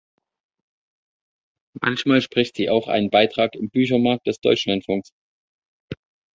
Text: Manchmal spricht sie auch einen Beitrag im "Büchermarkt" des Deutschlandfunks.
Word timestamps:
Manchmal 1.79 2.23
spricht 2.23 2.55
sie 2.55 2.71
auch 2.71 2.87
einen 2.87 3.11
Beitrag 3.11 3.53
im 3.53 3.69
"Büchermarkt" 3.69 4.25
des 4.25 4.39
Deutschlandfunks. 4.39 5.11